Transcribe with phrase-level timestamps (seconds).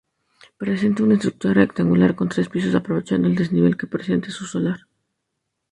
[0.61, 4.87] Presenta una estructura rectangular con tres pisos aprovechando el desnivel que presenta su solar.